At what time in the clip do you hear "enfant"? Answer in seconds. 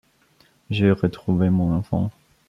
1.75-2.09